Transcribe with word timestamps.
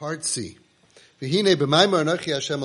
Part 0.00 0.24
C. 0.24 0.56
In 1.20 1.30
this 1.30 1.56
maimer, 1.66 2.02
anochi 2.02 2.32
Hashem 2.32 2.60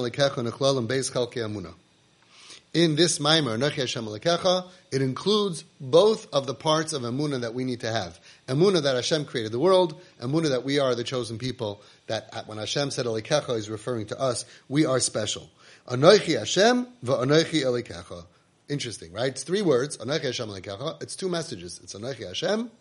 alekecha, 4.06 4.70
it 4.90 5.02
includes 5.02 5.66
both 5.82 6.34
of 6.34 6.48
the 6.48 6.54
parts 6.54 6.94
of 6.94 7.02
amuna 7.02 7.42
that 7.42 7.54
we 7.54 7.66
need 7.66 7.82
to 7.82 7.92
have. 7.92 8.18
Amuna 8.48 8.82
that 8.84 8.96
Hashem 8.96 9.26
created 9.26 9.52
the 9.52 9.60
world, 9.60 10.00
amuna 10.22 10.48
that 10.48 10.64
we 10.64 10.80
are 10.80 10.96
the 10.96 11.04
chosen 11.04 11.38
people, 11.38 11.82
that 12.08 12.48
when 12.48 12.58
Hashem 12.58 12.92
said 12.92 13.06
alekecha, 13.06 13.58
he's 13.58 13.70
referring 13.70 14.06
to 14.06 14.18
us, 14.18 14.46
we 14.70 14.86
are 14.86 15.02
special. 15.02 15.50
Anochi 15.90 16.40
Hashem 16.40 16.88
v'anochi 17.04 17.66
alekecha. 17.66 18.24
Interesting, 18.70 19.12
right? 19.12 19.32
It's 19.32 19.44
three 19.44 19.62
words, 19.62 19.98
anochi 19.98 20.24
Hashem 20.24 20.48
alekecha. 20.48 21.04
It's 21.04 21.18
two 21.18 21.28
messages. 21.28 21.82
It's 21.84 21.96
anochi 21.96 22.26
Hashem 22.26 22.72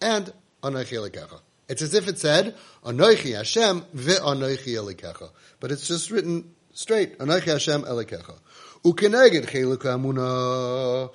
and 0.00 0.32
anochi 0.64 0.98
alekecha. 0.98 1.38
It's 1.68 1.82
as 1.82 1.94
if 1.94 2.08
it 2.08 2.18
said, 2.18 2.54
Anoichi 2.84 3.34
Hashem 3.36 3.82
ve'anoichi 3.94 4.74
elikecha. 4.74 5.30
But 5.60 5.72
it's 5.72 5.88
just 5.88 6.10
written 6.10 6.54
straight, 6.72 7.18
Anoichi 7.18 7.44
Hashem 7.44 7.82
elikecha. 7.82 8.38
Ukeneged 8.84 9.46
cheluk 9.46 9.84
amuna 9.84 11.10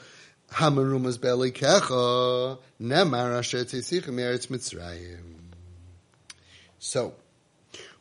hamarumas 0.51 1.21
be'elikecha 1.21 2.57
nemar 2.81 3.37
asher 3.37 3.63
tzisichem 3.63 4.15
eretz 4.15 4.47
Mitzrayim. 4.47 5.35
So, 6.79 7.13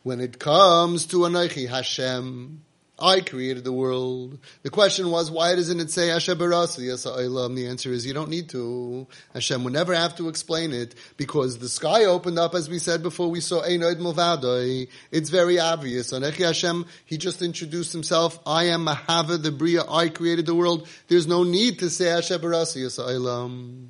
when 0.02 0.20
it 0.20 0.38
comes 0.38 1.04
to 1.06 1.18
Anoichi 1.18 1.68
Hashem, 1.68 2.64
I 3.00 3.20
created 3.20 3.62
the 3.62 3.72
world. 3.72 4.38
The 4.62 4.70
question 4.70 5.10
was, 5.10 5.30
why 5.30 5.54
doesn't 5.54 5.78
it 5.78 5.90
say 5.90 6.08
Hashem 6.08 6.36
Barasi 6.36 7.54
The 7.54 7.66
answer 7.68 7.92
is 7.92 8.04
you 8.04 8.12
don't 8.12 8.28
need 8.28 8.48
to. 8.48 9.06
Hashem 9.34 9.62
would 9.62 9.72
never 9.72 9.94
have 9.94 10.16
to 10.16 10.28
explain 10.28 10.72
it 10.72 10.96
because 11.16 11.58
the 11.58 11.68
sky 11.68 12.06
opened 12.06 12.40
up, 12.40 12.56
as 12.56 12.68
we 12.68 12.80
said 12.80 13.02
before, 13.02 13.30
we 13.30 13.40
saw 13.40 13.62
Einoid 13.62 13.98
Mulvadoi. 14.00 14.88
It's 15.12 15.30
very 15.30 15.60
obvious. 15.60 16.12
On 16.12 16.22
Echi 16.22 16.44
Hashem, 16.44 16.86
he 17.04 17.18
just 17.18 17.40
introduced 17.40 17.92
himself. 17.92 18.40
I 18.44 18.64
am 18.64 18.86
Mahava, 18.86 19.40
the 19.40 19.52
Bria. 19.52 19.84
I 19.88 20.08
created 20.08 20.46
the 20.46 20.56
world. 20.56 20.88
There's 21.06 21.28
no 21.28 21.44
need 21.44 21.78
to 21.78 21.90
say 21.90 22.06
Hashem 22.06 22.40
Barasi 22.40 23.88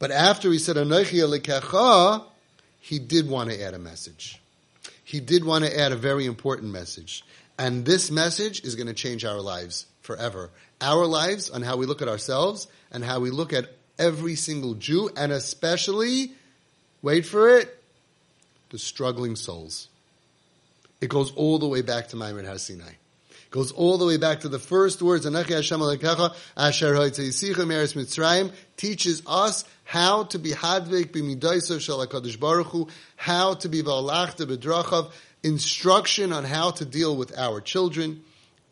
But 0.00 0.10
after 0.10 0.50
he 0.50 0.58
said 0.58 0.76
Anochi 0.76 1.20
Elikecha, 1.20 2.24
he 2.80 2.98
did 2.98 3.28
want 3.28 3.50
to 3.50 3.62
add 3.62 3.74
a 3.74 3.78
message. 3.78 4.40
He 5.04 5.20
did 5.20 5.44
want 5.44 5.64
to 5.64 5.78
add 5.78 5.92
a 5.92 5.96
very 5.96 6.26
important 6.26 6.72
message. 6.72 7.24
And 7.58 7.84
this 7.84 8.10
message 8.10 8.64
is 8.64 8.74
going 8.74 8.86
to 8.86 8.94
change 8.94 9.24
our 9.24 9.40
lives 9.40 9.86
forever. 10.00 10.50
Our 10.80 11.06
lives 11.06 11.50
on 11.50 11.62
how 11.62 11.76
we 11.76 11.86
look 11.86 12.02
at 12.02 12.08
ourselves 12.08 12.66
and 12.90 13.04
how 13.04 13.20
we 13.20 13.30
look 13.30 13.52
at 13.52 13.72
every 13.98 14.34
single 14.34 14.74
Jew 14.74 15.10
and 15.16 15.30
especially, 15.32 16.32
wait 17.02 17.26
for 17.26 17.58
it, 17.58 17.82
the 18.70 18.78
struggling 18.78 19.36
souls. 19.36 19.88
It 21.00 21.08
goes 21.08 21.32
all 21.32 21.58
the 21.58 21.68
way 21.68 21.82
back 21.82 22.08
to 22.08 22.16
Maimon 22.16 22.46
Har 22.46 22.58
Sinai. 22.58 22.92
Goes 23.50 23.70
all 23.70 23.98
the 23.98 24.06
way 24.06 24.16
back 24.16 24.40
to 24.40 24.48
the 24.48 24.58
first 24.58 25.02
words, 25.02 25.26
Mitzrayim, 27.94 28.52
teaches 28.78 29.22
us 29.26 29.64
how 29.84 30.24
to 30.24 30.38
be 30.38 30.52
Hadvik 30.52 31.12
b'midaisav 31.12 31.80
shel 31.82 32.06
HaKadosh 32.06 32.40
Baruch 32.40 32.68
Hu, 32.68 32.88
how 33.16 33.52
to 33.54 33.68
be 33.68 33.82
V'alachta 33.82 34.46
b'drachav, 34.46 35.10
instruction 35.42 36.32
on 36.32 36.44
how 36.44 36.70
to 36.72 36.84
deal 36.84 37.16
with 37.16 37.36
our 37.38 37.60
children, 37.60 38.22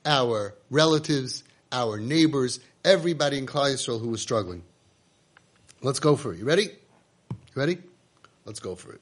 our 0.04 0.54
relatives, 0.70 1.42
our 1.72 1.98
neighbors, 1.98 2.60
everybody 2.84 3.38
in 3.38 3.46
Klal 3.46 3.72
Yisrael 3.72 4.00
who 4.00 4.08
was 4.08 4.22
struggling. 4.22 4.62
Let's 5.82 6.00
go 6.00 6.16
for 6.16 6.32
it. 6.32 6.38
You 6.38 6.44
ready? 6.44 6.64
You 6.64 7.38
ready? 7.54 7.78
Let's 8.44 8.60
go 8.60 8.74
for 8.74 8.92
it. 8.92 9.00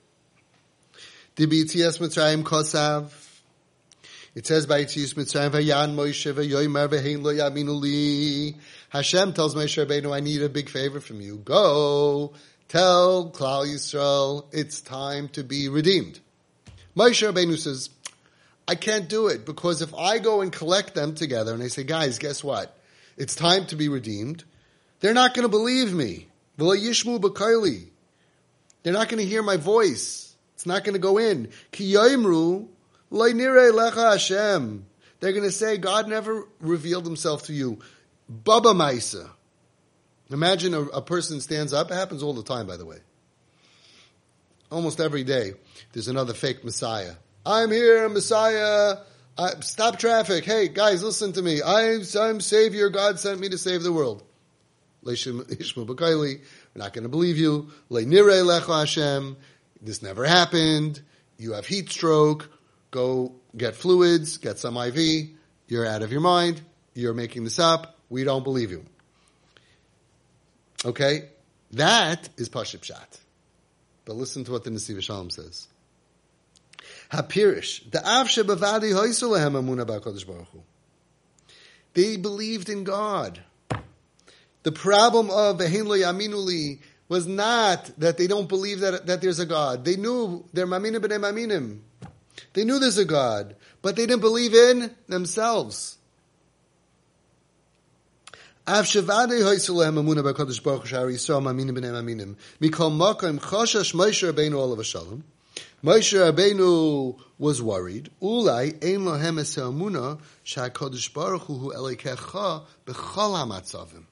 DBTS 1.36 1.98
Mitzrayim 2.00 2.42
Kosav. 2.42 3.12
It 4.34 4.46
says 4.46 4.66
by 4.66 4.84
Yitzias 4.84 5.14
Mitzrayim 5.14 5.50
Vayan 5.50 5.94
Moshe 5.94 6.32
Vayoymer 6.32 7.22
Lo 7.22 7.32
Yaminu 7.32 7.80
Li. 7.80 8.56
Hashem 8.90 9.32
tells 9.32 9.54
Moshe 9.54 9.84
Rabbeinu, 9.84 10.14
I 10.14 10.20
need 10.20 10.42
a 10.42 10.48
big 10.48 10.68
favor 10.68 11.00
from 11.00 11.20
you. 11.20 11.36
Go 11.36 12.32
tell 12.68 13.30
Klal 13.30 13.66
Yisrael 13.66 14.46
it's 14.52 14.80
time 14.80 15.28
to 15.30 15.42
be 15.42 15.68
redeemed. 15.68 16.20
Moshe 16.98 17.32
Rabbeinu 17.32 17.56
says, 17.56 17.90
I 18.66 18.74
can't 18.74 19.08
do 19.08 19.28
it 19.28 19.46
because 19.46 19.82
if 19.82 19.94
I 19.94 20.18
go 20.18 20.40
and 20.40 20.50
collect 20.50 20.96
them 20.96 21.14
together 21.14 21.54
and 21.54 21.62
I 21.62 21.68
say, 21.68 21.84
guys, 21.84 22.18
guess 22.18 22.42
what? 22.42 22.76
It's 23.16 23.36
time 23.36 23.66
to 23.66 23.76
be 23.76 23.88
redeemed. 23.88 24.42
They're 24.98 25.14
not 25.14 25.32
going 25.32 25.44
to 25.44 25.48
believe 25.48 25.94
me. 25.94 26.26
They're 26.56 26.66
not 28.92 29.08
going 29.08 29.22
to 29.22 29.24
hear 29.24 29.44
my 29.44 29.56
voice. 29.56 30.34
It's 30.54 30.66
not 30.66 30.82
going 30.82 30.94
to 30.94 30.98
go 30.98 31.18
in. 31.18 31.50
They're 31.70 32.10
going 35.32 35.42
to 35.42 35.52
say, 35.52 35.78
God 35.78 36.08
never 36.08 36.48
revealed 36.60 37.06
himself 37.06 37.44
to 37.44 37.52
you. 37.52 37.78
Baba 38.28 38.70
Maisa. 38.70 39.30
Imagine 40.30 40.74
a, 40.74 40.82
a 40.82 41.00
person 41.00 41.40
stands 41.40 41.72
up. 41.72 41.92
It 41.92 41.94
happens 41.94 42.24
all 42.24 42.34
the 42.34 42.42
time, 42.42 42.66
by 42.66 42.76
the 42.76 42.84
way 42.84 42.98
almost 44.70 45.00
every 45.00 45.24
day, 45.24 45.52
there's 45.92 46.08
another 46.08 46.34
fake 46.34 46.64
Messiah. 46.64 47.14
I'm 47.44 47.70
here, 47.70 48.08
Messiah. 48.08 48.98
I, 49.36 49.60
stop 49.60 49.98
traffic. 49.98 50.44
Hey, 50.44 50.68
guys, 50.68 51.02
listen 51.02 51.32
to 51.34 51.42
me. 51.42 51.62
I'm, 51.64 52.02
I'm 52.18 52.40
Savior. 52.40 52.90
God 52.90 53.20
sent 53.20 53.40
me 53.40 53.48
to 53.48 53.58
save 53.58 53.82
the 53.82 53.92
world. 53.92 54.22
We're 55.04 55.14
not 56.74 56.92
going 56.92 57.04
to 57.04 57.08
believe 57.08 57.38
you. 57.38 57.70
This 59.80 60.02
never 60.02 60.24
happened. 60.24 61.00
You 61.38 61.52
have 61.52 61.66
heat 61.66 61.90
stroke. 61.90 62.50
Go 62.90 63.32
get 63.56 63.76
fluids, 63.76 64.38
get 64.38 64.58
some 64.58 64.76
IV. 64.76 65.28
You're 65.68 65.86
out 65.86 66.02
of 66.02 66.10
your 66.10 66.20
mind. 66.20 66.60
You're 66.94 67.14
making 67.14 67.44
this 67.44 67.58
up. 67.58 67.96
We 68.08 68.24
don't 68.24 68.42
believe 68.42 68.70
you. 68.70 68.84
Okay? 70.84 71.28
That 71.72 72.28
is 72.36 72.48
Paship 72.48 72.82
Shat. 72.82 73.20
But 74.08 74.16
listen 74.16 74.42
to 74.44 74.52
what 74.52 74.64
the 74.64 74.70
Nesiv 74.70 75.02
Shalom 75.02 75.28
says. 75.28 75.68
Hapirish, 77.12 77.90
the 77.90 77.98
Amuna 77.98 79.86
Baruch 79.86 80.48
Hu. 80.48 80.62
They 81.92 82.16
believed 82.16 82.70
in 82.70 82.84
God. 82.84 83.42
The 84.62 84.72
problem 84.72 85.28
of 85.28 85.58
Behin 85.58 85.86
Lo 85.86 85.94
Yaminuli 85.94 86.78
was 87.10 87.26
not 87.26 87.90
that 87.98 88.16
they 88.16 88.26
don't 88.26 88.48
believe 88.48 88.80
that, 88.80 89.04
that 89.04 89.20
there's 89.20 89.40
a 89.40 89.46
God. 89.46 89.84
They 89.84 89.96
knew 89.96 90.42
they're 90.54 90.66
Maminim 90.66 91.00
B'nei 91.00 91.20
Maminim. 91.20 91.80
They 92.54 92.64
knew 92.64 92.78
there's 92.78 92.96
a 92.96 93.04
God, 93.04 93.56
but 93.82 93.94
they 93.94 94.06
didn't 94.06 94.22
believe 94.22 94.54
in 94.54 94.90
themselves. 95.08 95.97
Av 98.68 98.84
shavade 98.84 99.40
hoysulahem 99.40 99.96
amuna 99.98 100.22
b'kadosh 100.22 100.62
baruch 100.62 100.88
shari 100.88 101.14
yisrael 101.14 101.40
b'nei 101.40 101.90
maminim. 101.90 102.36
Mikol 102.60 102.92
makom 102.92 103.38
choshash 103.40 103.94
Moshe 103.94 104.30
Rabbeinu 104.30 104.56
olav 104.56 104.84
shalom. 104.84 105.24
Moshe 105.82 106.12
Rabbeinu 106.18 107.18
was 107.38 107.62
worried. 107.62 108.10
Ulai 108.20 108.74
ein 108.84 109.06
lohem 109.06 109.40
es 109.40 109.56
amuna 109.56 110.18
sha'kadosh 110.44 111.14
baruch 111.14 111.44
hu 111.44 111.72
elikecha 111.72 112.66
b'chol 112.84 113.32
hamatzavim. 113.38 114.04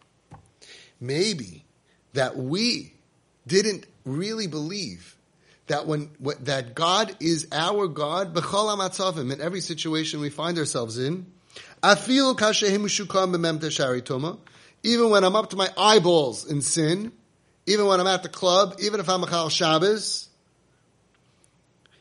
Maybe 1.03 1.67
that 2.15 2.39
we 2.39 2.95
didn't 3.47 3.85
really 4.07 4.47
believe 4.47 5.19
that 5.67 5.87
when 5.87 6.09
that 6.41 6.75
God 6.75 7.15
is 7.21 7.47
our 7.53 7.89
God 7.89 8.35
in 8.35 9.41
every 9.43 9.61
situation 9.61 10.21
we 10.21 10.31
find 10.31 10.59
ourselves 10.59 10.97
in. 10.97 11.27
Even 14.83 15.11
when 15.11 15.25
I'm 15.25 15.37
up 15.37 15.51
to 15.51 15.57
my 15.57 15.69
eyeballs 15.77 16.51
in 16.51 16.63
sin, 16.63 17.13
even 17.67 17.87
when 17.87 18.01
I'm 18.01 18.07
at 18.07 18.23
the 18.23 18.29
club, 18.29 18.77
even 18.81 19.01
if 19.01 19.09
I'm 19.09 19.23
a 19.23 19.27
Chal 19.27 19.49
Shabbos, 19.49 20.29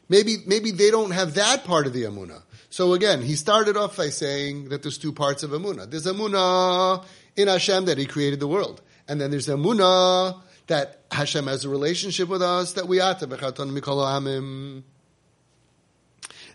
maybe, 0.08 0.38
maybe 0.46 0.72
they 0.72 0.92
don't 0.92 1.12
have 1.12 1.34
that 1.36 1.64
part 1.64 1.88
of 1.88 1.94
the 1.94 2.04
Amunah. 2.04 2.42
So 2.70 2.94
again, 2.94 3.22
he 3.22 3.36
started 3.36 3.78
off 3.78 3.98
by 3.98 4.10
saying 4.10 4.70
that 4.70 4.82
there's 4.82 4.98
two 4.98 5.14
parts 5.14 5.44
of 5.44 5.52
Amunah. 5.52 5.90
There's 5.90 6.06
Amunah 6.06 7.06
in 7.36 7.48
Hashem 7.48 7.86
that 7.86 7.98
He 7.98 8.06
created 8.06 8.40
the 8.40 8.48
world. 8.48 8.82
And 9.08 9.20
then 9.20 9.32
there's 9.32 9.48
Amunah 9.48 10.42
that 10.68 11.02
Hashem 11.12 11.48
has 11.48 11.64
a 11.64 11.70
relationship 11.70 12.28
with 12.28 12.42
us, 12.42 12.74
that 12.74 12.88
we 12.88 13.00
are 13.00 13.16
to 13.16 13.28
Mikol 13.28 14.04
Amim. 14.04 14.84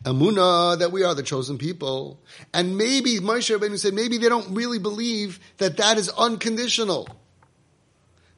Amuna 0.05 0.79
that 0.79 0.93
we 0.93 1.05
are 1.05 1.15
the 1.15 1.23
chosen 1.23 1.59
people. 1.59 2.21
And 2.55 2.79
maybe 2.79 3.19
Moshe 3.19 3.57
Rabbeinu 3.57 3.79
said 3.79 3.95
maybe 3.95 4.19
they 4.19 4.29
don't 4.29 4.55
really 4.55 4.79
believe 4.79 5.39
that 5.59 5.77
that 5.77 5.99
is 5.99 6.09
unconditional. 6.09 7.09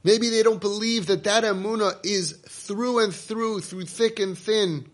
Maybe 0.04 0.30
they 0.30 0.42
don't 0.42 0.60
believe 0.60 1.06
that 1.06 1.24
that 1.24 1.44
Amuna 1.44 1.98
is 2.04 2.32
through 2.32 3.04
and 3.04 3.14
through, 3.14 3.60
through 3.60 3.84
thick 3.84 4.18
and 4.18 4.36
thin. 4.36 4.90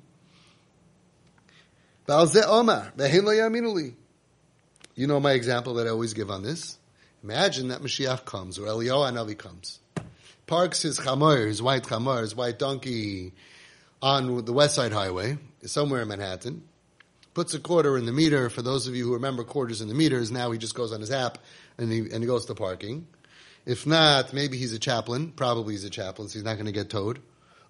You 4.94 5.06
know 5.06 5.20
my 5.20 5.32
example 5.32 5.74
that 5.74 5.86
I 5.86 5.90
always 5.90 6.12
give 6.12 6.30
on 6.30 6.42
this? 6.42 6.78
Imagine 7.22 7.68
that 7.68 7.80
Mashiach 7.82 8.24
comes, 8.24 8.58
or 8.58 8.66
Eliyahu 8.66 9.12
Hanavi 9.12 9.36
comes. 9.36 9.80
Parks 10.46 10.82
his 10.82 10.98
chamor, 10.98 11.46
his 11.46 11.60
white 11.62 11.82
chamor, 11.82 12.22
his 12.22 12.34
white 12.34 12.58
donkey, 12.58 13.32
on 14.00 14.44
the 14.44 14.52
West 14.52 14.74
Side 14.74 14.92
Highway, 14.92 15.36
somewhere 15.64 16.02
in 16.02 16.08
Manhattan, 16.08 16.62
puts 17.34 17.54
a 17.54 17.60
quarter 17.60 17.96
in 17.96 18.06
the 18.06 18.12
meter. 18.12 18.50
For 18.50 18.62
those 18.62 18.86
of 18.86 18.94
you 18.94 19.04
who 19.04 19.14
remember 19.14 19.44
quarters 19.44 19.80
in 19.80 19.88
the 19.88 19.94
meters, 19.94 20.30
now 20.30 20.50
he 20.50 20.58
just 20.58 20.74
goes 20.74 20.92
on 20.92 21.00
his 21.00 21.10
app 21.10 21.38
and 21.78 21.90
he, 21.90 21.98
and 22.00 22.22
he 22.22 22.26
goes 22.26 22.46
to 22.46 22.54
parking. 22.54 23.06
If 23.64 23.86
not, 23.86 24.32
maybe 24.32 24.56
he's 24.56 24.72
a 24.72 24.78
chaplain. 24.78 25.32
Probably 25.32 25.74
he's 25.74 25.84
a 25.84 25.90
chaplain, 25.90 26.28
so 26.28 26.34
he's 26.34 26.44
not 26.44 26.54
going 26.54 26.66
to 26.66 26.72
get 26.72 26.90
towed. 26.90 27.20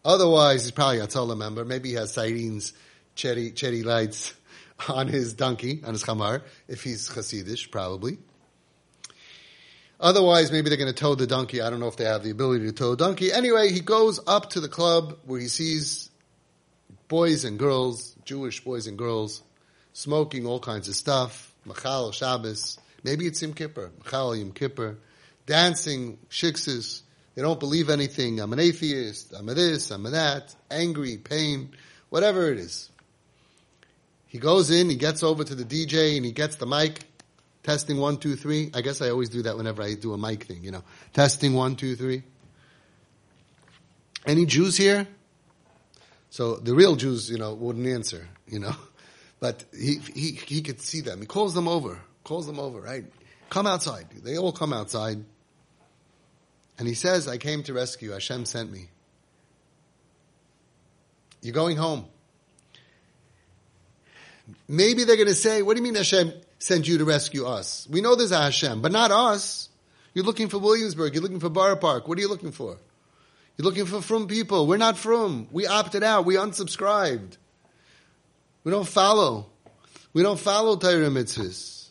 Otherwise, 0.04 0.62
he's 0.62 0.70
probably 0.70 1.00
a 1.00 1.06
Tola 1.06 1.36
member. 1.36 1.64
Maybe 1.64 1.90
he 1.90 1.94
has 1.96 2.12
sirens, 2.12 2.72
cherry, 3.14 3.50
cherry 3.50 3.82
lights 3.82 4.32
on 4.88 5.08
his 5.08 5.34
donkey, 5.34 5.82
on 5.84 5.94
his 5.94 6.04
chamar, 6.04 6.42
if 6.68 6.82
he's 6.82 7.08
Hasidish, 7.08 7.70
probably. 7.70 8.18
Otherwise, 10.00 10.52
maybe 10.52 10.68
they're 10.68 10.78
going 10.78 10.92
to 10.92 10.98
tow 10.98 11.16
the 11.16 11.26
donkey. 11.26 11.60
I 11.60 11.70
don't 11.70 11.80
know 11.80 11.88
if 11.88 11.96
they 11.96 12.04
have 12.04 12.22
the 12.22 12.30
ability 12.30 12.66
to 12.66 12.72
tow 12.72 12.92
a 12.92 12.96
donkey. 12.96 13.32
Anyway, 13.32 13.72
he 13.72 13.80
goes 13.80 14.20
up 14.26 14.50
to 14.50 14.60
the 14.60 14.68
club 14.68 15.18
where 15.26 15.40
he 15.40 15.48
sees 15.48 16.07
boys 17.08 17.44
and 17.44 17.58
girls, 17.58 18.14
Jewish 18.24 18.62
boys 18.62 18.86
and 18.86 18.96
girls, 18.96 19.42
smoking 19.92 20.46
all 20.46 20.60
kinds 20.60 20.88
of 20.88 20.94
stuff. 20.94 21.52
Machal 21.64 22.12
Shabbos. 22.12 22.78
Maybe 23.02 23.26
it's 23.26 23.42
Yom 23.42 23.54
Kippur. 23.54 23.90
Machal 23.98 24.36
Yom 24.36 24.52
Kippur. 24.52 24.98
Dancing, 25.46 26.18
shikses. 26.28 27.02
They 27.34 27.42
don't 27.42 27.60
believe 27.60 27.90
anything. 27.90 28.40
I'm 28.40 28.52
an 28.52 28.58
atheist. 28.58 29.32
I'm 29.32 29.48
a 29.48 29.54
this. 29.54 29.90
I'm 29.90 30.04
a 30.06 30.10
that. 30.10 30.54
Angry, 30.70 31.16
pain, 31.16 31.70
whatever 32.10 32.50
it 32.52 32.58
is. 32.58 32.90
He 34.26 34.38
goes 34.38 34.70
in, 34.70 34.90
he 34.90 34.96
gets 34.96 35.22
over 35.22 35.42
to 35.42 35.54
the 35.54 35.64
DJ 35.64 36.16
and 36.16 36.26
he 36.26 36.32
gets 36.32 36.56
the 36.56 36.66
mic. 36.66 37.00
Testing 37.62 37.98
one, 37.98 38.18
two, 38.18 38.36
three. 38.36 38.70
I 38.74 38.82
guess 38.82 39.00
I 39.00 39.10
always 39.10 39.28
do 39.28 39.42
that 39.42 39.56
whenever 39.56 39.82
I 39.82 39.94
do 39.94 40.12
a 40.12 40.18
mic 40.18 40.44
thing, 40.44 40.62
you 40.62 40.70
know. 40.70 40.82
Testing 41.12 41.54
one, 41.54 41.76
two, 41.76 41.96
three. 41.96 42.22
Any 44.26 44.44
Jews 44.44 44.76
here? 44.76 45.06
So 46.30 46.56
the 46.56 46.74
real 46.74 46.96
Jews, 46.96 47.30
you 47.30 47.38
know, 47.38 47.54
wouldn't 47.54 47.86
answer, 47.86 48.28
you 48.46 48.58
know. 48.58 48.74
But 49.40 49.64
he, 49.72 50.00
he, 50.16 50.32
he 50.32 50.62
could 50.62 50.80
see 50.80 51.00
them. 51.00 51.20
He 51.20 51.26
calls 51.26 51.54
them 51.54 51.68
over, 51.68 52.00
calls 52.24 52.48
them 52.48 52.58
over, 52.58 52.80
right? 52.80 53.04
Come 53.50 53.68
outside. 53.68 54.08
They 54.24 54.36
all 54.36 54.50
come 54.50 54.72
outside. 54.72 55.24
And 56.76 56.88
he 56.88 56.94
says, 56.94 57.28
I 57.28 57.38
came 57.38 57.62
to 57.62 57.72
rescue. 57.72 58.10
Hashem 58.10 58.46
sent 58.46 58.72
me. 58.72 58.88
You're 61.40 61.54
going 61.54 61.76
home. 61.76 62.06
Maybe 64.66 65.04
they're 65.04 65.16
going 65.16 65.28
to 65.28 65.34
say, 65.34 65.62
what 65.62 65.76
do 65.76 65.82
you 65.82 65.84
mean 65.84 65.94
Hashem 65.94 66.32
sent 66.58 66.88
you 66.88 66.98
to 66.98 67.04
rescue 67.04 67.46
us? 67.46 67.86
We 67.90 68.00
know 68.00 68.16
there's 68.16 68.32
a 68.32 68.42
Hashem, 68.42 68.82
but 68.82 68.92
not 68.92 69.10
us. 69.10 69.68
You're 70.14 70.24
looking 70.24 70.48
for 70.48 70.58
Williamsburg. 70.58 71.14
You're 71.14 71.22
looking 71.22 71.40
for 71.40 71.50
Borough 71.50 71.76
Park. 71.76 72.08
What 72.08 72.18
are 72.18 72.20
you 72.20 72.28
looking 72.28 72.52
for? 72.52 72.78
You're 73.58 73.64
looking 73.64 73.86
for 73.86 74.00
from 74.00 74.28
people. 74.28 74.68
We're 74.68 74.76
not 74.76 74.96
from. 74.96 75.48
We 75.50 75.66
opted 75.66 76.04
out. 76.04 76.24
We 76.24 76.36
unsubscribed. 76.36 77.36
We 78.62 78.70
don't 78.70 78.86
follow. 78.86 79.46
We 80.12 80.22
don't 80.22 80.38
follow 80.38 80.76
Torah 80.76 81.08
mitzvahs. 81.08 81.88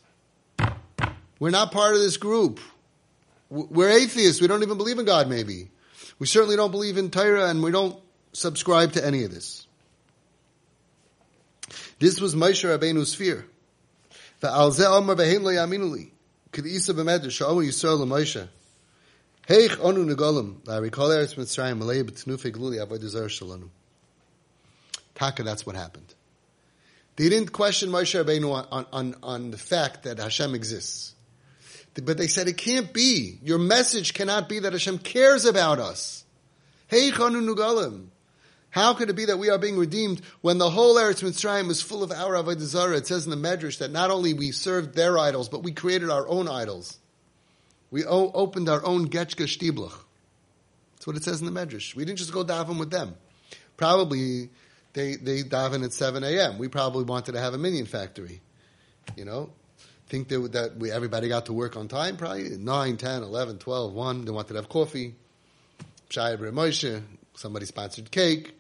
We're 1.40 1.50
not 1.50 1.74
part 1.74 1.94
of 1.94 2.00
this 2.00 2.16
group. 2.16 2.62
We're 3.50 3.90
atheists. 3.90 4.42
We 4.42 4.48
don't 4.48 4.64
even 4.64 4.78
believe 4.78 4.98
in 4.98 5.06
God, 5.06 5.30
maybe. 5.30 5.70
We 6.20 6.26
certainly 6.26 6.56
don't 6.56 6.72
believe 6.72 6.98
in 6.98 7.12
Torah, 7.12 7.50
and 7.50 7.62
we 7.62 7.72
don't 7.72 8.00
subscribe 8.32 8.94
to 8.94 9.06
any 9.06 9.26
of 9.26 9.34
this. 9.34 9.68
This 12.00 12.22
was 12.22 12.34
Moshe 12.34 12.64
Rabbeinu's 12.64 13.14
fear. 13.14 13.46
Va'al 14.42 14.72
ze 14.72 14.86
amar 14.86 15.16
behem 15.16 15.44
lo 15.44 15.52
Yisrael 17.62 18.08
Moshe. 18.08 18.48
Heich 19.48 19.78
onu 19.78 20.06
negolim. 20.14 20.68
I 20.68 20.78
recall 20.78 21.08
Eretz 21.08 21.36
Mitzrayim 21.36 21.80
malei 21.80 22.04
b'tnufe 22.04 22.52
gluli 22.52 22.86
avodah 22.86 23.08
zar 23.08 23.30
shalonu. 23.30 23.70
Taka, 25.16 25.44
that's 25.44 25.66
what 25.66 25.78
happened. 25.78 26.14
They 27.16 27.30
didn't 27.30 27.54
question 27.54 27.90
Moshe 27.90 28.22
Rabbeinu 28.22 28.68
on, 28.70 28.86
on, 28.92 29.16
on, 29.24 29.52
the 29.52 29.58
fact 29.58 30.04
that 30.04 30.20
Hashem 30.20 30.54
exists. 30.54 31.16
But 31.96 32.18
they 32.18 32.28
said, 32.28 32.48
it 32.48 32.58
can't 32.58 32.94
be. 32.94 33.40
Your 33.42 33.58
message 33.58 34.14
cannot 34.14 34.48
be 34.50 34.60
that 34.60 34.74
Hashem 34.74 35.00
cares 35.00 35.46
about 35.46 35.80
us. 35.80 36.26
Heich 36.92 37.14
onu 37.14 37.42
negolim. 37.42 38.08
How 38.70 38.94
could 38.94 39.10
it 39.10 39.16
be 39.16 39.26
that 39.26 39.40
we 39.40 39.50
are 39.50 39.58
being 39.58 39.78
redeemed 39.78 40.22
when 40.42 40.58
the 40.58 40.70
whole 40.70 40.96
Eretz 40.96 41.24
Mitzrayim 41.24 41.68
was 41.68 41.82
full 41.82 42.04
of 42.04 42.12
our 42.12 42.34
avodah 42.36 42.98
It 42.98 43.08
says 43.08 43.26
in 43.26 43.32
the 43.32 43.38
Medrash 43.38 43.80
that 43.80 43.92
not 43.92 44.12
only 44.12 44.34
we 44.34 44.52
served 44.52 44.94
their 44.94 45.18
idols, 45.18 45.48
but 45.48 45.64
we 45.64 45.72
created 45.72 46.10
our 46.10 46.28
own 46.28 46.50
idols. 46.50 47.00
We 47.90 48.06
opened 48.06 48.70
our 48.70 48.86
own 48.86 49.08
Getchka 49.10 49.46
Shtiblach. 49.46 49.98
That's 50.96 51.08
what 51.08 51.16
it 51.16 51.24
says 51.24 51.42
in 51.42 51.52
the 51.52 51.58
Medrash. 51.58 51.96
We 51.96 52.06
didn't 52.06 52.18
just 52.18 52.34
go 52.34 52.44
daven 52.44 52.80
with 52.80 52.92
them. 52.92 53.16
Probably 53.78 54.50
they, 54.94 55.16
they 55.16 55.44
daven 55.44 55.84
at 55.86 55.94
7 55.94 56.24
a.m. 56.24 56.58
We 56.58 56.68
probably 56.68 57.04
wanted 57.04 57.34
to 57.34 57.40
have 57.40 57.54
a 57.54 57.58
minyan 57.58 57.86
factory. 57.86 58.42
You 59.16 59.26
know, 59.26 59.52
think 60.10 60.28
that, 60.30 60.52
that 60.54 60.78
we, 60.78 60.92
everybody 60.92 61.30
got 61.30 61.46
to 61.46 61.54
work 61.54 61.78
on 61.78 61.88
time, 61.88 62.18
probably 62.18 62.50
9, 62.58 62.98
10, 62.98 63.24
11, 63.24 63.60
12, 63.60 63.94
1. 63.94 64.26
They 64.26 64.32
wanted 64.32 64.50
to 64.50 64.56
have 64.56 64.70
coffee. 64.70 65.16
Shai 66.10 66.36
Moshe, 66.36 67.02
somebody 67.36 67.66
sponsored 67.66 68.12
cake. 68.12 68.58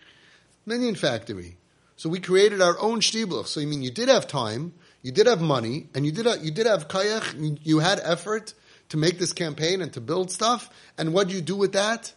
Minyan 0.66 0.96
factory. 0.96 1.58
So 1.96 2.10
we 2.10 2.20
created 2.20 2.62
our 2.62 2.80
own 2.80 3.00
shtibluch. 3.00 3.48
So 3.48 3.60
you 3.60 3.68
mean 3.68 3.82
you 3.82 3.92
did 3.92 4.10
have 4.10 4.28
time, 4.28 4.74
you 5.02 5.12
did 5.12 5.26
have 5.26 5.42
money, 5.42 5.88
and 5.96 6.06
you 6.06 6.12
did 6.12 6.28
have, 6.28 6.44
you 6.46 6.52
did 6.52 6.68
have 6.68 6.88
kayach, 6.88 7.60
you 7.64 7.80
had 7.80 8.00
effort 8.04 8.54
to 8.90 8.98
make 8.98 9.20
this 9.20 9.34
campaign 9.34 9.82
and 9.82 9.92
to 9.94 10.02
build 10.02 10.32
stuff. 10.32 10.70
And 10.98 11.14
what 11.14 11.28
do 11.28 11.36
you 11.36 11.42
do 11.42 11.56
with 11.56 11.74
that? 11.74 12.14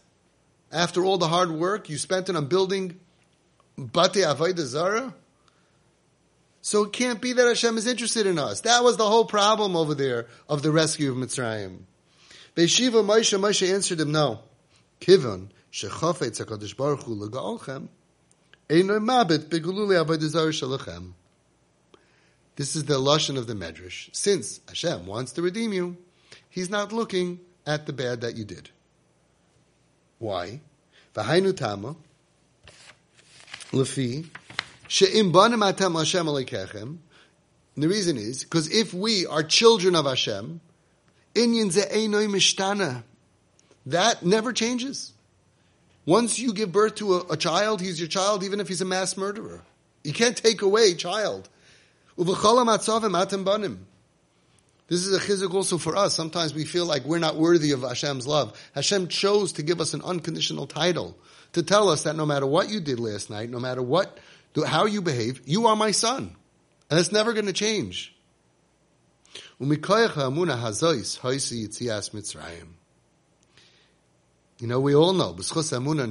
After 0.71 1.03
all 1.03 1.17
the 1.17 1.27
hard 1.27 1.51
work, 1.51 1.89
you 1.89 1.97
spent 1.97 2.29
on 2.29 2.45
building 2.47 2.99
Bate 3.77 4.23
Avodah 4.23 4.59
Zara? 4.59 5.13
So 6.61 6.83
it 6.83 6.93
can't 6.93 7.19
be 7.19 7.33
that 7.33 7.47
Hashem 7.47 7.77
is 7.77 7.87
interested 7.87 8.27
in 8.27 8.37
us. 8.37 8.61
That 8.61 8.83
was 8.83 8.95
the 8.95 9.07
whole 9.07 9.25
problem 9.25 9.75
over 9.75 9.95
there 9.95 10.27
of 10.47 10.61
the 10.61 10.71
rescue 10.71 11.11
of 11.11 11.17
Mitzrayim. 11.17 11.79
Beshiva 12.55 13.03
Moshe, 13.03 13.37
Moshe 13.39 13.73
answered 13.73 13.99
him, 13.99 14.11
no. 14.11 14.39
Kivon, 14.99 15.47
shechofetz 15.71 16.45
HaKadosh 16.45 16.77
Baruch 16.77 17.03
Hu 17.03 17.13
l'ga'olchem, 17.13 17.87
eino 18.69 18.99
mabit 18.99 19.45
begululi 19.45 20.05
Avodah 20.05 20.27
Zara 20.27 20.51
shalachem. 20.51 21.13
This 22.57 22.75
is 22.75 22.85
the 22.85 22.99
lashon 22.99 23.37
of 23.37 23.47
the 23.47 23.53
Medrash. 23.53 24.13
Since 24.15 24.59
Hashem 24.67 25.07
wants 25.07 25.31
to 25.33 25.41
redeem 25.41 25.73
you, 25.73 25.97
He's 26.49 26.69
not 26.69 26.91
looking 26.91 27.39
at 27.65 27.85
the 27.85 27.93
bad 27.93 28.21
that 28.21 28.37
you 28.37 28.45
did. 28.45 28.69
Why? 30.19 30.61
V'hainu 31.15 31.55
tama, 31.55 31.95
lefi, 33.71 34.25
she'im 34.87 35.31
banim 35.31 35.63
atam 35.63 35.95
Hashem 35.95 36.25
alekechem. 36.25 36.97
The 37.77 37.87
reason 37.87 38.17
is, 38.17 38.43
because 38.43 38.69
if 38.69 38.93
we 38.93 39.25
are 39.25 39.43
children 39.43 39.95
of 39.95 40.05
Hashem, 40.05 40.61
inyan 41.33 41.71
ze'enoi 41.71 42.27
mishtana, 42.27 43.03
that 43.85 44.23
never 44.23 44.53
changes. 44.53 45.13
Once 46.05 46.39
you 46.39 46.53
give 46.53 46.71
birth 46.71 46.95
to 46.95 47.15
a, 47.15 47.27
a, 47.31 47.37
child, 47.37 47.79
he's 47.81 47.99
your 47.99 48.07
child, 48.07 48.43
even 48.43 48.59
if 48.59 48.67
he's 48.67 48.81
a 48.81 48.85
mass 48.85 49.15
murderer. 49.15 49.61
You 50.03 50.13
can't 50.13 50.35
take 50.35 50.61
away 50.61 50.95
child. 50.95 51.47
This 54.91 55.07
is 55.07 55.15
a 55.15 55.21
chizuk 55.21 55.53
also 55.53 55.77
for 55.77 55.95
us. 55.95 56.13
Sometimes 56.13 56.53
we 56.53 56.65
feel 56.65 56.85
like 56.85 57.05
we're 57.05 57.17
not 57.17 57.37
worthy 57.37 57.71
of 57.71 57.81
Hashem's 57.81 58.27
love. 58.27 58.59
Hashem 58.75 59.07
chose 59.07 59.53
to 59.53 59.63
give 59.63 59.79
us 59.79 59.93
an 59.93 60.01
unconditional 60.01 60.67
title 60.67 61.17
to 61.53 61.63
tell 61.63 61.87
us 61.87 62.03
that 62.03 62.17
no 62.17 62.25
matter 62.25 62.45
what 62.45 62.69
you 62.69 62.81
did 62.81 62.99
last 62.99 63.29
night, 63.29 63.49
no 63.49 63.57
matter 63.57 63.81
what, 63.81 64.17
how 64.67 64.87
you 64.87 65.01
behave, 65.01 65.43
you 65.45 65.67
are 65.67 65.77
my 65.77 65.91
son. 65.91 66.35
And 66.89 66.99
it's 66.99 67.13
never 67.13 67.31
going 67.31 67.45
to 67.45 67.53
change. 67.53 68.13
You 69.57 69.67
know, 74.67 74.81
we 74.81 74.93
all 74.93 75.13
know. 75.13 75.33
B'schus 75.33 75.71
emuna 75.71 76.05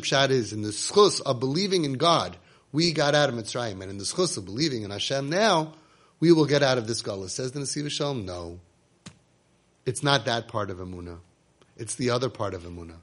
pshat 0.00 0.30
is 0.30 0.54
in 0.54 0.62
the 0.62 0.70
schus 0.70 1.20
of 1.20 1.38
believing 1.38 1.84
in 1.84 1.92
God, 1.92 2.38
we 2.72 2.92
got 2.92 3.14
out 3.14 3.28
of 3.28 3.34
Mitzrayim. 3.34 3.80
And 3.82 3.90
in 3.90 3.98
the 3.98 4.04
schus 4.04 4.36
of 4.36 4.44
believing 4.44 4.82
in 4.82 4.90
Hashem 4.90 5.28
now, 5.30 5.74
we 6.18 6.32
will 6.32 6.46
get 6.46 6.62
out 6.62 6.78
of 6.78 6.86
this 6.86 7.02
gullus. 7.02 7.30
Says 7.30 7.52
the 7.52 7.60
Nesiv 7.60 7.90
Shalom, 7.90 8.24
no. 8.24 8.58
It's 9.84 10.02
not 10.02 10.24
that 10.24 10.48
part 10.48 10.70
of 10.70 10.78
Amunah. 10.78 11.18
It's 11.76 11.96
the 11.96 12.10
other 12.10 12.28
part 12.28 12.54
of 12.54 12.62
Amunah. 12.62 12.98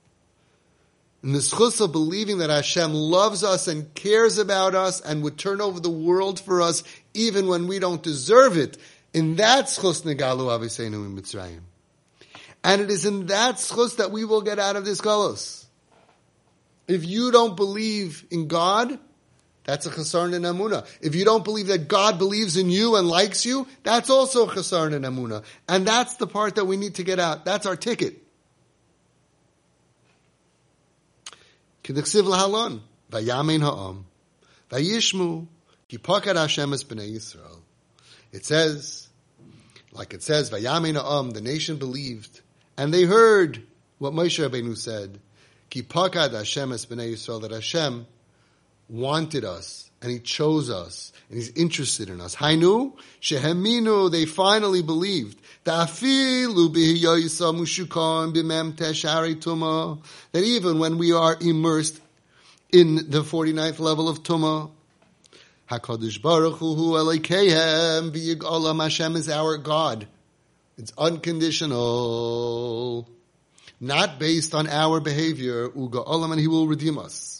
In 1.21 1.33
the 1.33 1.39
schus 1.39 1.81
of 1.81 1.91
believing 1.91 2.37
that 2.37 2.49
Hashem 2.49 2.93
loves 2.93 3.43
us 3.43 3.67
and 3.67 3.93
cares 3.93 4.37
about 4.37 4.73
us 4.73 5.01
and 5.01 5.21
would 5.23 5.37
turn 5.37 5.59
over 5.59 5.79
the 5.81 5.89
world 5.89 6.39
for 6.39 6.61
us 6.61 6.83
even 7.13 7.47
when 7.47 7.67
we 7.67 7.79
don't 7.79 8.01
deserve 8.01 8.55
it, 8.55 8.77
in 9.13 9.35
that 9.35 9.65
schus 9.65 10.03
negalu 10.03 10.47
aviseinu 10.47 11.05
in 11.05 11.17
Mitzrayim. 11.17 11.59
And 12.63 12.81
it 12.81 12.89
is 12.89 13.05
in 13.05 13.25
that 13.25 13.55
schus 13.55 13.97
that 13.97 14.11
we 14.11 14.23
will 14.23 14.41
get 14.41 14.59
out 14.59 14.77
of 14.77 14.85
this 14.85 15.01
galus. 15.01 15.65
If 16.87 17.05
you 17.05 17.31
don't 17.31 17.55
believe 17.55 18.25
in 18.31 18.47
God, 18.47 18.97
that's 19.69 19.85
a 19.85 19.91
chasarn 19.91 20.33
in 20.33 20.41
Amuna. 20.41 20.83
If 20.99 21.13
you 21.13 21.25
don't 21.25 21.43
believe 21.43 21.67
that 21.67 21.87
God 21.87 22.17
believes 22.17 22.57
in 22.57 22.71
you 22.71 22.95
and 22.95 23.07
likes 23.07 23.45
you, 23.45 23.67
that's 23.83 24.09
also 24.09 24.47
chasarn 24.47 24.93
in 24.93 25.03
Amuna. 25.03 25.43
And 25.67 25.85
that's 25.85 26.15
the 26.15 26.25
part 26.25 26.55
that 26.55 26.65
we 26.65 26.75
need 26.75 26.95
to 26.95 27.03
get 27.03 27.19
out. 27.19 27.45
That's 27.45 27.67
our 27.67 27.75
ticket. 27.75 28.17
Lahalon, 31.83 32.81
ha'am, 33.11 34.05
vayishmu, 34.71 35.45
ki 35.87 35.97
pakad 35.99 36.35
Hashem 36.35 36.73
es 36.73 36.83
b'nei 36.83 37.13
Yisrael. 37.13 37.59
It 38.31 38.45
says, 38.45 39.07
like 39.91 40.15
it 40.15 40.23
says, 40.23 40.49
vayamin 40.49 40.99
ha'am, 40.99 41.29
the 41.29 41.41
nation 41.41 41.77
believed, 41.77 42.41
and 42.75 42.91
they 42.91 43.03
heard 43.03 43.61
what 43.99 44.13
Moshe 44.13 44.43
Rabbeinu 44.43 44.75
said, 44.75 45.19
ki 45.69 45.83
pakad 45.83 46.33
Hashem 46.33 46.71
es 46.71 46.87
b'nei 46.87 47.13
Yisrael, 47.13 47.41
that 47.43 47.51
Hashem 47.51 48.07
wanted 48.89 49.45
us, 49.45 49.89
and 50.01 50.11
He 50.11 50.19
chose 50.19 50.69
us, 50.69 51.13
and 51.29 51.37
He's 51.37 51.51
interested 51.51 52.09
in 52.09 52.19
us. 52.19 52.35
Hainu, 52.35 52.97
sheheminu, 53.21 54.11
they 54.11 54.25
finally 54.25 54.81
believed. 54.81 55.39
That 55.63 55.89
even 60.33 60.79
when 60.79 60.97
we 60.97 61.11
are 61.11 61.37
immersed 61.39 62.01
in 62.71 62.95
the 62.95 63.21
49th 63.21 63.79
level 63.79 64.09
of 64.09 64.23
Tumah, 64.23 64.71
HaKadosh 65.69 66.21
Baruch 66.21 66.57
Hu 66.57 66.93
Elokehem 66.93 68.11
v'yigolam 68.11 68.81
Hashem 68.81 69.15
is 69.15 69.29
our 69.29 69.57
God. 69.57 70.07
It's 70.77 70.91
unconditional. 70.97 73.07
Not 73.79 74.17
based 74.17 74.55
on 74.55 74.67
our 74.67 74.99
behavior, 74.99 75.69
Uga 75.69 76.07
Olam, 76.07 76.31
and 76.31 76.39
He 76.39 76.47
will 76.47 76.67
redeem 76.67 76.97
us. 76.97 77.38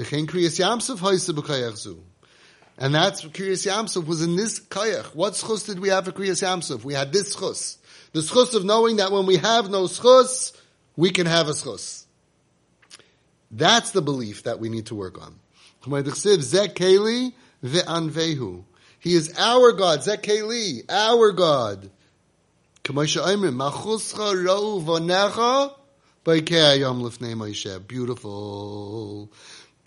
V'chein 0.00 0.26
kriyas 0.26 0.58
yamsuf 0.58 0.98
hoise 0.98 1.28
b'kayach 1.28 1.96
and 2.80 2.94
that's 2.94 3.22
Kriyas 3.22 3.70
Yamsuf 3.70 4.06
was 4.06 4.22
in 4.22 4.36
this 4.36 4.58
kayach. 4.58 5.14
What 5.14 5.34
schus 5.34 5.66
did 5.66 5.78
we 5.80 5.90
have 5.90 6.06
for 6.06 6.12
Kriyas 6.12 6.42
Yamsuf? 6.42 6.82
We 6.82 6.94
had 6.94 7.12
this 7.12 7.36
schus. 7.36 7.76
The 8.12 8.20
schus 8.20 8.54
of 8.54 8.64
knowing 8.64 8.96
that 8.96 9.12
when 9.12 9.26
we 9.26 9.36
have 9.36 9.68
no 9.68 9.82
schus, 9.84 10.56
we 10.96 11.10
can 11.10 11.26
have 11.26 11.48
a 11.48 11.52
schus. 11.52 12.06
That's 13.50 13.90
the 13.90 14.00
belief 14.00 14.44
that 14.44 14.60
we 14.60 14.70
need 14.70 14.86
to 14.86 14.94
work 14.94 15.20
on. 15.20 15.38
He 18.98 19.14
is 19.14 19.34
our 19.38 19.72
God. 19.72 20.00
Zekeli, 20.00 20.84
our 20.88 21.32
God. 21.32 21.90
Beautiful. 27.88 29.32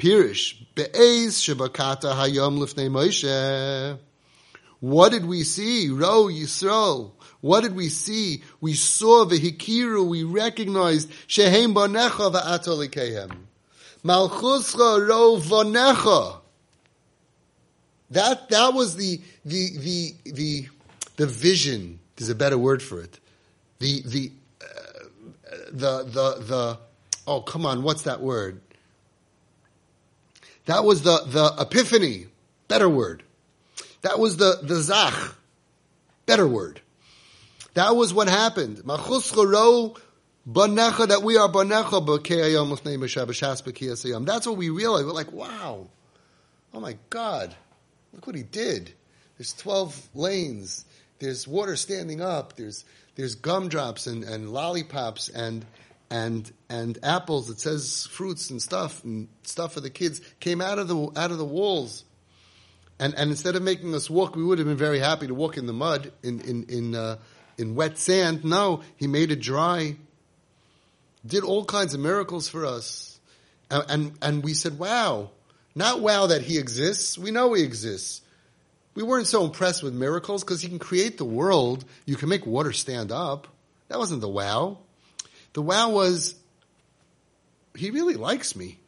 Pirish, 0.03 0.55
Be'ez 0.75 1.35
Shabakata 1.35 2.11
Hayom 2.13 2.57
Lifnei 2.57 2.89
Moshe. 2.91 3.97
What 4.81 5.13
did 5.13 5.25
we 5.25 5.45
see? 5.45 5.89
Ro 5.91 6.25
Yisrael. 6.25 7.13
What 7.39 7.61
did 7.61 7.73
we 7.73 7.87
see? 7.87 8.43
We 8.59 8.73
saw 8.73 9.23
the 9.23 9.39
Hikiru, 9.39 10.05
we 10.05 10.25
recognized 10.25 11.09
Shehem 11.27 11.73
Bonecha 11.73 12.33
Va'atolikehem. 12.33 13.31
Malchuscha 14.03 15.07
Ro 15.07 15.37
Vonecha. 15.37 16.41
That, 18.09 18.49
that 18.49 18.73
was 18.73 18.97
the, 18.97 19.21
the, 19.45 19.77
the, 19.77 20.15
the, 20.25 20.67
the 21.15 21.27
vision. 21.27 22.01
There's 22.17 22.29
a 22.29 22.35
better 22.35 22.57
word 22.57 22.83
for 22.83 22.99
it. 22.99 23.21
The, 23.79 24.01
the, 24.05 24.31
uh, 24.61 25.55
the, 25.71 26.03
the, 26.03 26.43
the, 26.43 26.79
oh, 27.25 27.39
come 27.39 27.65
on, 27.65 27.83
what's 27.83 28.01
that 28.01 28.19
word? 28.19 28.59
That 30.65 30.83
was 30.83 31.01
the, 31.01 31.23
the 31.25 31.53
epiphany. 31.61 32.27
Better 32.67 32.89
word. 32.89 33.23
That 34.01 34.19
was 34.19 34.37
the, 34.37 34.59
the 34.61 34.81
zach. 34.81 35.13
Better 36.25 36.47
word. 36.47 36.81
That 37.73 37.95
was 37.95 38.13
what 38.13 38.27
happened. 38.27 38.77
That 41.07 41.21
we 41.23 41.37
are 41.37 41.49
That's 44.25 44.47
what 44.47 44.57
we 44.57 44.69
realized. 44.69 45.05
We're 45.05 45.13
like, 45.13 45.31
wow. 45.31 45.87
Oh 46.73 46.79
my 46.79 46.97
God. 47.09 47.55
Look 48.13 48.27
what 48.27 48.35
he 48.35 48.43
did. 48.43 48.93
There's 49.37 49.53
12 49.53 50.09
lanes. 50.13 50.85
There's 51.19 51.47
water 51.47 51.75
standing 51.75 52.21
up. 52.21 52.55
There's, 52.55 52.85
there's 53.15 53.35
gumdrops 53.35 54.07
and, 54.07 54.23
and 54.23 54.51
lollipops 54.51 55.29
and, 55.29 55.65
and 56.13 56.51
and 56.69 56.99
apples. 57.01 57.49
It 57.49 57.59
says 57.59 58.05
fruits 58.05 58.51
and 58.51 58.61
stuff 58.61 59.03
and 59.03 59.27
stuff 59.41 59.73
for 59.73 59.81
the 59.81 59.89
kids 59.89 60.21
came 60.39 60.61
out 60.61 60.77
of 60.77 60.87
the 60.87 61.11
out 61.15 61.31
of 61.31 61.39
the 61.39 61.45
walls. 61.45 62.05
And 62.99 63.15
and 63.15 63.31
instead 63.31 63.55
of 63.55 63.63
making 63.63 63.93
us 63.95 64.09
walk, 64.09 64.35
we 64.35 64.43
would 64.43 64.59
have 64.59 64.67
been 64.67 64.77
very 64.77 64.99
happy 64.99 65.25
to 65.25 65.33
walk 65.33 65.57
in 65.57 65.65
the 65.65 65.73
mud 65.73 66.13
in 66.21 66.39
in 66.41 66.65
in 66.69 66.95
uh, 66.95 67.17
in 67.57 67.73
wet 67.73 67.97
sand. 67.97 68.45
No, 68.45 68.81
he 68.95 69.07
made 69.07 69.31
it 69.31 69.41
dry. 69.41 69.97
Did 71.25 71.43
all 71.43 71.65
kinds 71.65 71.95
of 71.95 71.99
miracles 71.99 72.47
for 72.47 72.63
us, 72.63 73.19
and 73.71 73.83
and, 73.89 74.13
and 74.21 74.43
we 74.43 74.53
said, 74.53 74.77
"Wow!" 74.77 75.31
Not 75.73 76.01
wow 76.01 76.27
that 76.27 76.43
he 76.43 76.59
exists. 76.59 77.17
We 77.17 77.31
know 77.31 77.53
he 77.53 77.63
exists. 77.63 78.21
We 78.93 79.01
weren't 79.01 79.25
so 79.25 79.43
impressed 79.43 79.81
with 79.81 79.95
miracles 79.95 80.43
because 80.43 80.61
he 80.61 80.69
can 80.69 80.77
create 80.77 81.17
the 81.17 81.25
world. 81.25 81.83
You 82.05 82.15
can 82.15 82.29
make 82.29 82.45
water 82.45 82.71
stand 82.71 83.11
up. 83.11 83.47
That 83.87 83.97
wasn't 83.97 84.21
the 84.21 84.29
wow. 84.29 84.77
The 85.53 85.61
wow 85.61 85.89
was, 85.89 86.35
he 87.75 87.91
really 87.91 88.15
likes 88.15 88.55
me. 88.55 88.79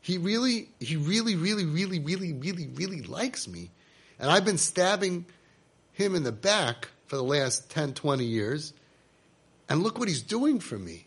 He 0.00 0.18
really, 0.18 0.68
he 0.80 0.96
really, 0.96 1.36
really, 1.36 1.64
really, 1.64 2.00
really, 2.00 2.32
really, 2.32 2.68
really 2.68 3.02
likes 3.02 3.46
me. 3.46 3.70
And 4.18 4.30
I've 4.30 4.44
been 4.44 4.58
stabbing 4.58 5.26
him 5.92 6.14
in 6.14 6.22
the 6.22 6.32
back 6.32 6.88
for 7.06 7.16
the 7.16 7.22
last 7.22 7.70
10, 7.70 7.94
20 7.94 8.24
years. 8.24 8.72
And 9.68 9.82
look 9.82 9.98
what 9.98 10.08
he's 10.08 10.22
doing 10.22 10.60
for 10.60 10.78
me. 10.78 11.06